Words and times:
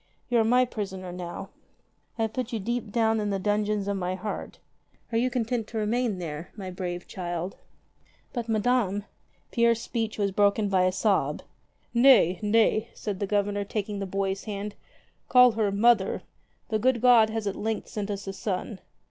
You 0.29 0.39
are 0.39 0.43
my 0.43 0.65
prisoner 0.65 1.11
now. 1.11 1.49
I 2.17 2.23
have 2.23 2.33
put 2.33 2.51
you 2.51 2.57
deep 2.59 2.91
down 2.91 3.19
in 3.19 3.29
the 3.29 3.37
dungeon 3.37 3.87
of 3.87 3.95
my 3.97 4.15
heart. 4.15 4.57
Are 5.11 5.17
you 5.19 5.29
content 5.29 5.67
to 5.67 5.77
remain 5.77 6.17
there, 6.17 6.49
my 6.55 6.71
brave 6.71 7.07
child?" 7.07 7.51
47 8.33 8.51
madame" 8.53 9.03
Pierre's 9.51 9.79
speech 9.79 10.17
was 10.17 10.31
broken 10.31 10.69
by 10.69 10.85
a 10.85 10.91
sob. 10.91 11.43
"Nay, 11.93 12.39
nay," 12.41 12.89
said 12.95 13.19
the 13.19 13.27
Governor, 13.27 13.63
taking 13.63 13.99
the 13.99 14.07
boy's 14.07 14.45
hand. 14.45 14.73
"Call 15.29 15.51
her— 15.51 15.71
mother. 15.71 16.23
The 16.69 16.79
good 16.79 16.99
God 16.99 17.29
has 17.29 17.45
at 17.45 17.55
length 17.55 17.87
sent 17.87 18.09
us 18.09 18.25
a 18.25 18.33
son. 18.33 18.79